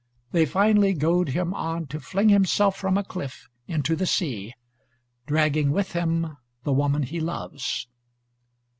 They 0.31 0.47
finally 0.47 0.95
goad 0.95 1.29
him 1.29 1.53
on 1.53 1.85
to 1.89 1.99
fling 1.99 2.29
himself 2.29 2.75
from 2.75 2.97
a 2.97 3.03
cliff 3.03 3.47
into 3.67 3.95
the 3.95 4.07
sea, 4.07 4.55
dragging 5.27 5.69
with 5.69 5.91
him 5.91 6.37
the 6.63 6.73
woman 6.73 7.03
he 7.03 7.19
loves. 7.19 7.85